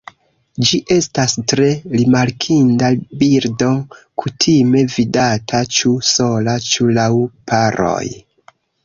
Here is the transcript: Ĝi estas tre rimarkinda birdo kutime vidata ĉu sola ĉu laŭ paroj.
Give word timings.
Ĝi 0.67 0.77
estas 0.93 1.33
tre 1.51 1.65
rimarkinda 1.95 2.89
birdo 3.23 3.67
kutime 4.23 4.81
vidata 4.95 5.61
ĉu 5.77 5.93
sola 6.13 6.57
ĉu 6.71 6.89
laŭ 6.97 7.07
paroj. 7.53 8.05